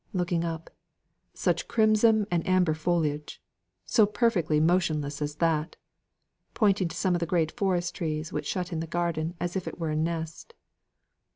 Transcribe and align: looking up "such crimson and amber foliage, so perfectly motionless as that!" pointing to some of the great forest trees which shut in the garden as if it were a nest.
looking 0.13 0.43
up 0.43 0.71
"such 1.31 1.67
crimson 1.67 2.25
and 2.31 2.47
amber 2.47 2.73
foliage, 2.73 3.39
so 3.85 4.07
perfectly 4.07 4.59
motionless 4.59 5.21
as 5.21 5.35
that!" 5.35 5.75
pointing 6.55 6.87
to 6.87 6.95
some 6.97 7.13
of 7.13 7.19
the 7.19 7.27
great 7.29 7.51
forest 7.51 7.93
trees 7.93 8.33
which 8.33 8.47
shut 8.49 8.73
in 8.73 8.79
the 8.79 8.87
garden 8.87 9.35
as 9.39 9.55
if 9.55 9.67
it 9.67 9.77
were 9.77 9.91
a 9.91 9.95
nest. 9.95 10.55